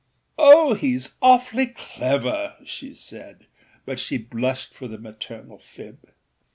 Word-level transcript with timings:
âOh! 0.39 0.75
heâs 0.75 1.15
awfully 1.21 1.67
clever,â 1.75 2.65
she 2.65 2.91
said; 2.91 3.45
but 3.85 3.99
she 3.99 4.17
blushed 4.17 4.73
for 4.73 4.87
the 4.87 4.97
maternal 4.97 5.59
fib. 5.59 5.99